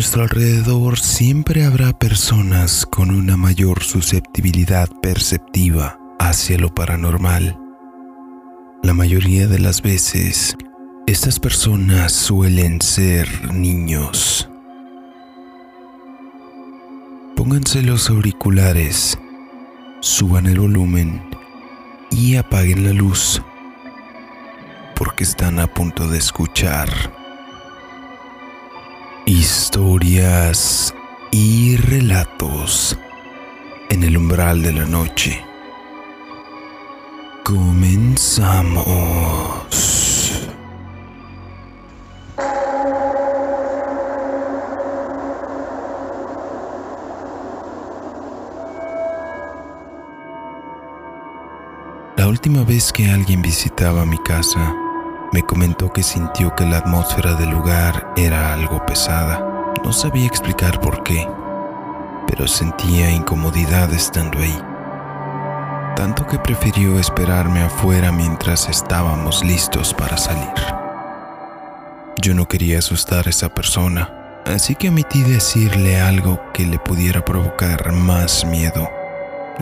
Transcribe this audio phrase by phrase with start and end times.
[0.00, 7.58] nuestro alrededor siempre habrá personas con una mayor susceptibilidad perceptiva hacia lo paranormal.
[8.82, 10.56] La mayoría de las veces,
[11.06, 14.48] estas personas suelen ser niños.
[17.36, 19.18] Pónganse los auriculares,
[20.00, 21.22] suban el volumen
[22.10, 23.42] y apaguen la luz
[24.96, 27.19] porque están a punto de escuchar
[29.30, 30.92] historias
[31.30, 32.98] y relatos
[33.88, 35.40] en el umbral de la noche.
[37.44, 38.80] Comenzamos.
[52.16, 54.74] La última vez que alguien visitaba mi casa,
[55.32, 59.74] me comentó que sintió que la atmósfera del lugar era algo pesada.
[59.84, 61.28] No sabía explicar por qué,
[62.26, 64.60] pero sentía incomodidad estando ahí.
[65.94, 70.52] Tanto que prefirió esperarme afuera mientras estábamos listos para salir.
[72.20, 77.24] Yo no quería asustar a esa persona, así que omití decirle algo que le pudiera
[77.24, 78.88] provocar más miedo.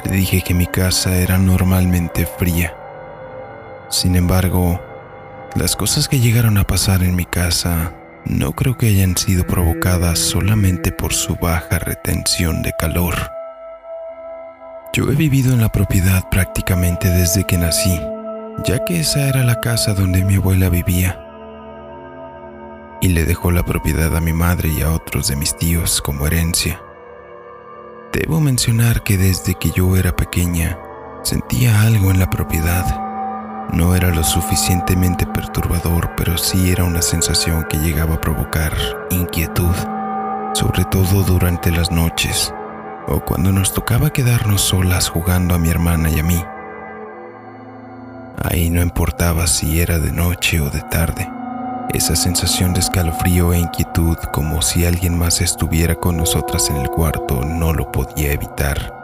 [0.04, 2.74] Le dije que mi casa era normalmente fría.
[3.90, 4.80] Sin embargo,
[5.56, 10.18] las cosas que llegaron a pasar en mi casa no creo que hayan sido provocadas
[10.18, 13.14] solamente por su baja retención de calor.
[14.92, 17.98] Yo he vivido en la propiedad prácticamente desde que nací,
[18.64, 21.18] ya que esa era la casa donde mi abuela vivía.
[23.00, 26.26] Y le dejó la propiedad a mi madre y a otros de mis tíos como
[26.26, 26.82] herencia.
[28.12, 30.78] Debo mencionar que desde que yo era pequeña
[31.22, 33.07] sentía algo en la propiedad
[33.72, 38.72] no era lo suficientemente perturbador, pero sí era una sensación que llegaba a provocar
[39.10, 39.74] inquietud,
[40.54, 42.52] sobre todo durante las noches
[43.06, 46.42] o cuando nos tocaba quedarnos solas jugando a mi hermana y a mí.
[48.42, 51.28] Ahí no importaba si era de noche o de tarde,
[51.92, 56.88] esa sensación de escalofrío e inquietud como si alguien más estuviera con nosotras en el
[56.88, 58.94] cuarto no lo podía evitar.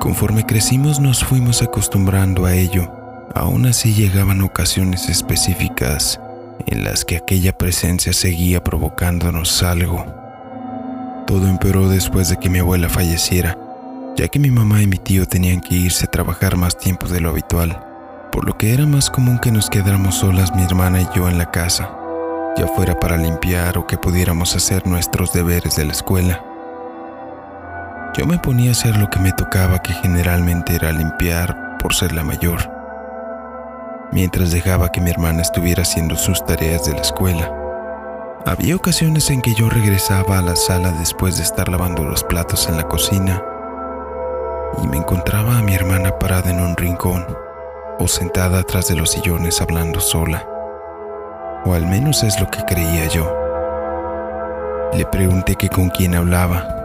[0.00, 2.97] Conforme crecimos nos fuimos acostumbrando a ello
[3.34, 6.18] Aún así llegaban ocasiones específicas
[6.66, 10.04] en las que aquella presencia seguía provocándonos algo.
[11.26, 13.58] Todo empeoró después de que mi abuela falleciera,
[14.16, 17.20] ya que mi mamá y mi tío tenían que irse a trabajar más tiempo de
[17.20, 17.78] lo habitual,
[18.32, 21.38] por lo que era más común que nos quedáramos solas mi hermana y yo en
[21.38, 21.90] la casa,
[22.56, 26.42] ya fuera para limpiar o que pudiéramos hacer nuestros deberes de la escuela.
[28.16, 32.12] Yo me ponía a hacer lo que me tocaba, que generalmente era limpiar por ser
[32.12, 32.77] la mayor
[34.12, 37.52] mientras dejaba que mi hermana estuviera haciendo sus tareas de la escuela.
[38.46, 42.68] Había ocasiones en que yo regresaba a la sala después de estar lavando los platos
[42.68, 43.42] en la cocina
[44.82, 47.26] y me encontraba a mi hermana parada en un rincón
[47.98, 50.48] o sentada atrás de los sillones hablando sola.
[51.64, 53.36] O al menos es lo que creía yo.
[54.94, 56.78] Le pregunté que con quién hablaba,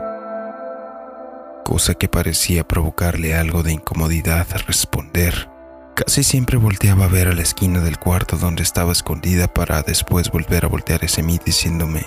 [1.64, 5.53] cosa que parecía provocarle algo de incomodidad al responder.
[5.96, 10.32] Casi siempre volteaba a ver a la esquina del cuarto donde estaba escondida para después
[10.32, 12.04] volver a voltear ese mí diciéndome,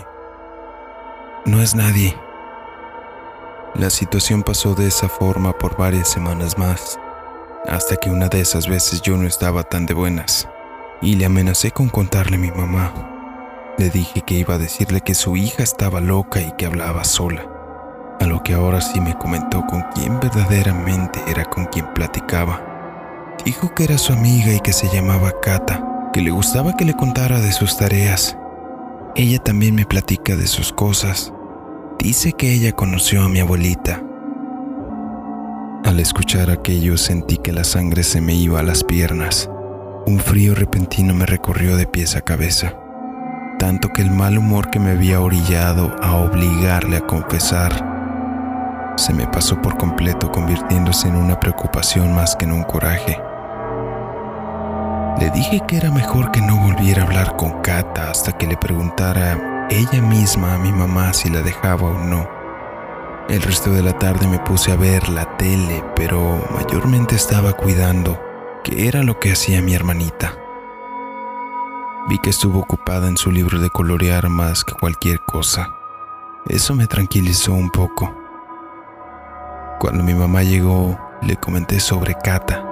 [1.44, 2.16] no es nadie.
[3.76, 6.98] La situación pasó de esa forma por varias semanas más,
[7.68, 10.48] hasta que una de esas veces yo no estaba tan de buenas
[11.00, 12.92] y le amenacé con contarle a mi mamá.
[13.78, 17.46] Le dije que iba a decirle que su hija estaba loca y que hablaba sola,
[18.18, 22.75] a lo que ahora sí me comentó con quién verdaderamente era con quien platicaba
[23.46, 26.94] Dijo que era su amiga y que se llamaba Kata, que le gustaba que le
[26.94, 28.36] contara de sus tareas.
[29.14, 31.32] Ella también me platica de sus cosas.
[31.96, 34.02] Dice que ella conoció a mi abuelita.
[35.84, 39.48] Al escuchar aquello sentí que la sangre se me iba a las piernas.
[40.06, 42.74] Un frío repentino me recorrió de pies a cabeza,
[43.60, 47.94] tanto que el mal humor que me había orillado a obligarle a confesar
[48.96, 53.20] se me pasó por completo convirtiéndose en una preocupación más que en un coraje.
[55.18, 58.58] Le dije que era mejor que no volviera a hablar con Kata hasta que le
[58.58, 62.28] preguntara ella misma a mi mamá si la dejaba o no.
[63.30, 68.20] El resto de la tarde me puse a ver la tele, pero mayormente estaba cuidando,
[68.62, 70.36] que era lo que hacía mi hermanita.
[72.08, 75.70] Vi que estuvo ocupada en su libro de colorear más que cualquier cosa.
[76.44, 78.14] Eso me tranquilizó un poco.
[79.80, 82.65] Cuando mi mamá llegó, le comenté sobre Kata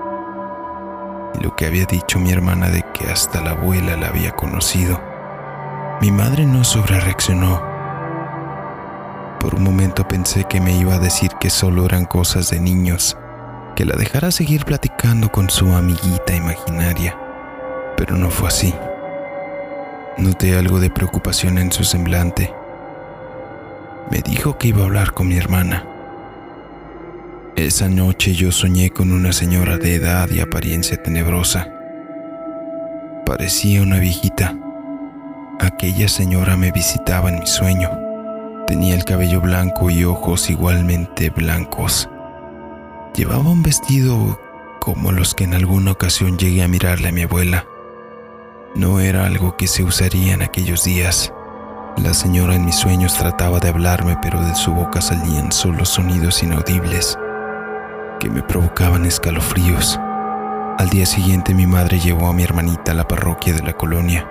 [1.40, 5.00] lo que había dicho mi hermana de que hasta la abuela la había conocido.
[6.00, 7.62] Mi madre no sobrereaccionó.
[9.40, 13.16] Por un momento pensé que me iba a decir que solo eran cosas de niños,
[13.76, 17.18] que la dejara seguir platicando con su amiguita imaginaria,
[17.96, 18.74] pero no fue así.
[20.16, 22.54] Noté algo de preocupación en su semblante.
[24.10, 25.93] Me dijo que iba a hablar con mi hermana.
[27.56, 31.68] Esa noche yo soñé con una señora de edad y apariencia tenebrosa.
[33.24, 34.56] Parecía una viejita.
[35.60, 37.90] Aquella señora me visitaba en mi sueño.
[38.66, 42.08] Tenía el cabello blanco y ojos igualmente blancos.
[43.14, 44.40] Llevaba un vestido
[44.80, 47.66] como los que en alguna ocasión llegué a mirarle a mi abuela.
[48.74, 51.32] No era algo que se usaría en aquellos días.
[51.98, 56.42] La señora en mis sueños trataba de hablarme, pero de su boca salían solo sonidos
[56.42, 57.16] inaudibles
[58.24, 60.00] que me provocaban escalofríos.
[60.78, 64.26] Al día siguiente mi madre llevó a mi hermanita a la parroquia de la colonia.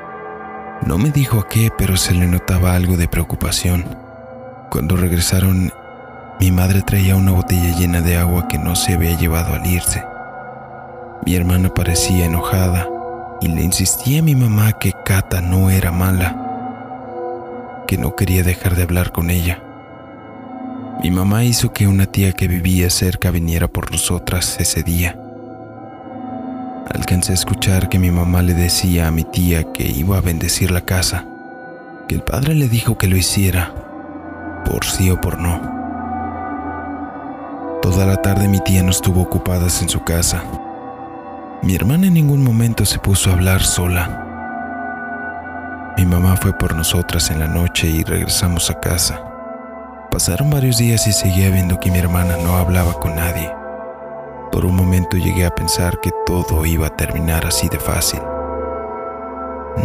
[0.84, 3.86] No me dijo a qué, pero se le notaba algo de preocupación.
[4.72, 5.72] Cuando regresaron,
[6.40, 10.04] mi madre traía una botella llena de agua que no se había llevado al irse.
[11.24, 12.89] Mi hermana parecía enojada
[13.42, 18.75] y le insistía a mi mamá que Cata no era mala, que no quería dejar
[18.75, 19.62] de hablar con ella.
[21.01, 25.18] Mi mamá hizo que una tía que vivía cerca viniera por nosotras ese día.
[26.94, 30.72] Alcancé a escuchar que mi mamá le decía a mi tía que iba a bendecir
[30.72, 31.25] la casa,
[32.07, 33.74] que el padre le dijo que lo hiciera,
[34.66, 35.62] por sí o por no.
[37.81, 40.44] Toda la tarde mi tía no estuvo ocupadas en su casa,
[41.63, 44.19] mi hermana en ningún momento se puso a hablar sola.
[45.98, 49.32] Mi mamá fue por nosotras en la noche y regresamos a casa.
[50.13, 53.51] Pasaron varios días y seguía viendo que mi hermana no hablaba con nadie.
[54.51, 58.19] Por un momento llegué a pensar que todo iba a terminar así de fácil.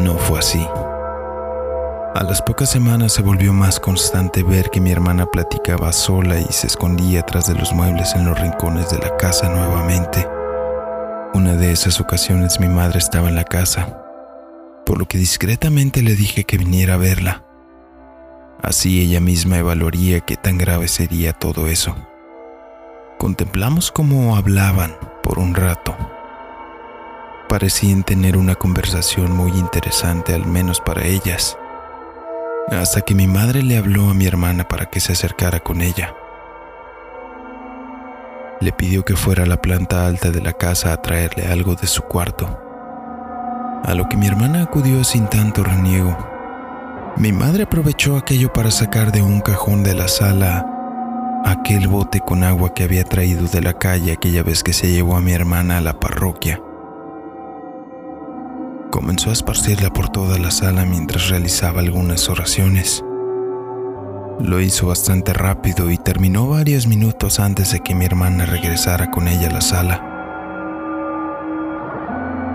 [0.01, 0.63] No fue así.
[2.15, 6.53] A las pocas semanas se volvió más constante ver que mi hermana platicaba sola y
[6.53, 10.29] se escondía tras de los muebles en los rincones de la casa nuevamente.
[11.33, 13.97] Una de esas ocasiones mi madre estaba en la casa,
[14.85, 17.48] por lo que discretamente le dije que viniera a verla.
[18.63, 21.97] Así ella misma evaluaría qué tan grave sería todo eso.
[23.17, 25.97] Contemplamos cómo hablaban por un rato.
[27.49, 31.57] Parecían tener una conversación muy interesante, al menos para ellas,
[32.71, 36.15] hasta que mi madre le habló a mi hermana para que se acercara con ella.
[38.61, 41.87] Le pidió que fuera a la planta alta de la casa a traerle algo de
[41.87, 42.61] su cuarto,
[43.85, 46.38] a lo que mi hermana acudió sin tanto reniego.
[47.19, 50.65] Mi madre aprovechó aquello para sacar de un cajón de la sala
[51.45, 55.17] aquel bote con agua que había traído de la calle aquella vez que se llevó
[55.17, 56.63] a mi hermana a la parroquia.
[58.93, 63.05] Comenzó a esparcirla por toda la sala mientras realizaba algunas oraciones.
[64.39, 69.27] Lo hizo bastante rápido y terminó varios minutos antes de que mi hermana regresara con
[69.27, 70.05] ella a la sala.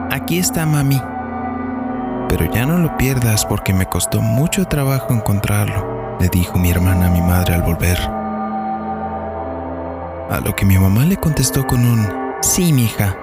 [0.09, 1.01] Aquí está, mami.
[2.35, 7.05] Pero ya no lo pierdas porque me costó mucho trabajo encontrarlo, le dijo mi hermana
[7.05, 7.99] a mi madre al volver.
[10.31, 12.07] A lo que mi mamá le contestó con un
[12.41, 13.15] Sí, mija.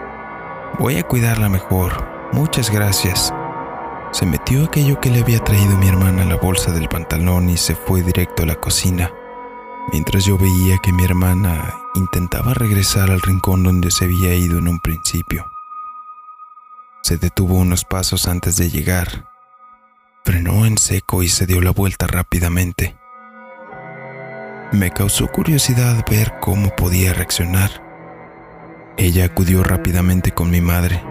[0.78, 2.30] Voy a cuidarla mejor.
[2.32, 3.34] Muchas gracias.
[4.12, 7.74] Se metió aquello que le había traído mi hermana la bolsa del pantalón y se
[7.74, 9.10] fue directo a la cocina,
[9.90, 14.68] mientras yo veía que mi hermana intentaba regresar al rincón donde se había ido en
[14.68, 15.50] un principio.
[17.02, 19.26] Se detuvo unos pasos antes de llegar,
[20.24, 22.96] frenó en seco y se dio la vuelta rápidamente.
[24.72, 27.70] Me causó curiosidad ver cómo podía reaccionar.
[28.96, 31.02] Ella acudió rápidamente con mi madre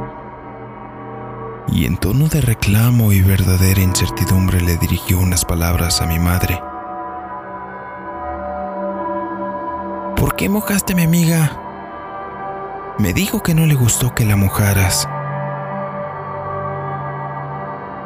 [1.72, 6.62] y en tono de reclamo y verdadera incertidumbre le dirigió unas palabras a mi madre.
[10.16, 12.96] ¿Por qué mojaste a mi amiga?
[12.98, 15.08] Me dijo que no le gustó que la mojaras.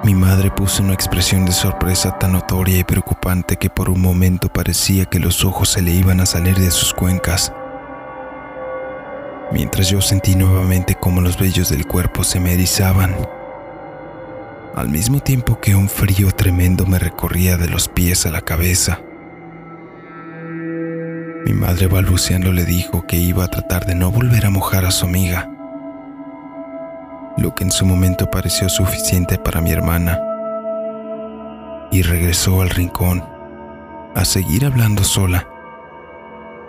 [0.04, 4.50] Mi madre puso una expresión de sorpresa tan notoria y preocupante que por un momento
[4.50, 7.54] parecía que los ojos se le iban a salir de sus cuencas.
[9.54, 13.16] Mientras yo sentí nuevamente cómo los vellos del cuerpo se me erizaban
[14.76, 19.00] al mismo tiempo que un frío tremendo me recorría de los pies a la cabeza.
[21.46, 24.92] Mi madre balbuceando le dijo que iba a tratar de no volver a mojar a
[24.92, 25.53] su amiga,
[27.38, 30.20] lo que en su momento pareció suficiente para mi hermana,
[31.92, 33.24] y regresó al rincón
[34.16, 35.48] a seguir hablando sola.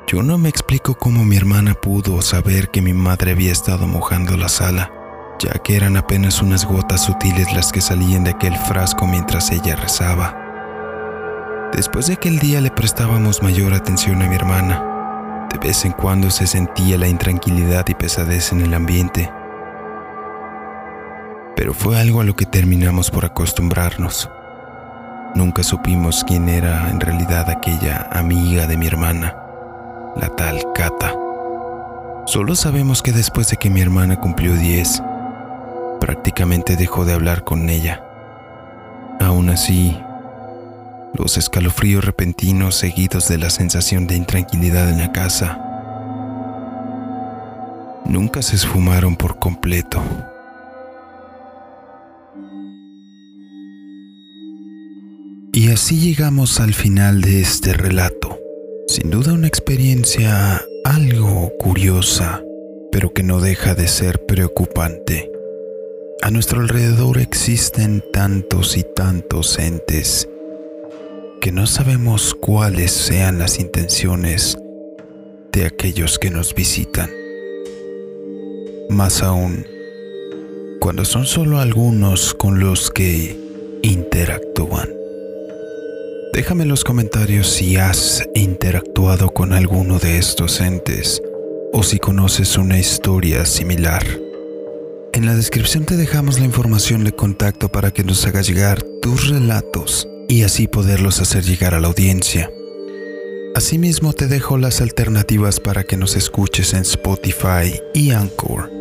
[0.06, 4.36] Yo no me explico cómo mi hermana pudo saber que mi madre había estado mojando
[4.36, 4.90] la sala
[5.38, 9.76] ya que eran apenas unas gotas sutiles las que salían de aquel frasco mientras ella
[9.76, 10.40] rezaba.
[11.72, 15.48] Después de aquel día le prestábamos mayor atención a mi hermana.
[15.52, 19.30] De vez en cuando se sentía la intranquilidad y pesadez en el ambiente.
[21.56, 24.30] Pero fue algo a lo que terminamos por acostumbrarnos.
[25.34, 29.36] Nunca supimos quién era en realidad aquella amiga de mi hermana,
[30.16, 31.14] la tal Cata.
[32.26, 35.02] Solo sabemos que después de que mi hermana cumplió 10,
[36.00, 38.04] prácticamente dejó de hablar con ella.
[39.20, 40.00] Aún así,
[41.14, 45.64] los escalofríos repentinos seguidos de la sensación de intranquilidad en la casa
[48.04, 50.02] nunca se esfumaron por completo.
[55.56, 58.40] Y así llegamos al final de este relato.
[58.88, 62.42] Sin duda una experiencia algo curiosa,
[62.90, 65.30] pero que no deja de ser preocupante.
[66.22, 70.28] A nuestro alrededor existen tantos y tantos entes
[71.40, 74.58] que no sabemos cuáles sean las intenciones
[75.52, 77.10] de aquellos que nos visitan.
[78.90, 79.64] Más aún,
[80.80, 83.38] cuando son solo algunos con los que
[83.82, 85.03] interactúan.
[86.34, 91.22] Déjame en los comentarios si has interactuado con alguno de estos entes
[91.72, 94.04] o si conoces una historia similar.
[95.12, 99.28] En la descripción te dejamos la información de contacto para que nos hagas llegar tus
[99.28, 102.50] relatos y así poderlos hacer llegar a la audiencia.
[103.54, 108.72] Asimismo te dejo las alternativas para que nos escuches en Spotify y Anchor.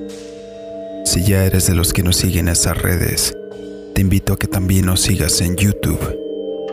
[1.06, 3.36] Si ya eres de los que nos siguen en esas redes,
[3.94, 6.00] te invito a que también nos sigas en YouTube,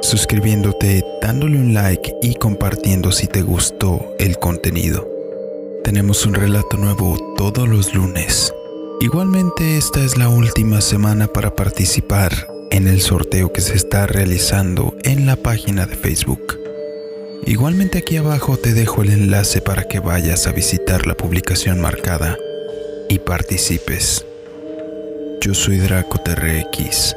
[0.03, 5.09] suscribiéndote, dándole un like y compartiendo si te gustó el contenido.
[5.85, 8.53] Tenemos un relato nuevo todos los lunes.
[9.01, 12.33] Igualmente esta es la última semana para participar
[12.71, 16.59] en el sorteo que se está realizando en la página de Facebook.
[17.47, 22.37] Igualmente aquí abajo te dejo el enlace para que vayas a visitar la publicación marcada
[23.09, 24.27] y participes.
[25.41, 27.17] Yo soy Draco TRX.